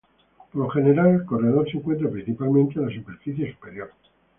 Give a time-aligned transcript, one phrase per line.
[0.51, 3.91] Por lo general, el corredor se encuentra principalmente en la superficie superior.